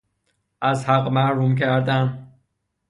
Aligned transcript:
از 0.61 0.85
حق 0.89 1.07
محروم 1.11 1.55
کردن 1.55 2.27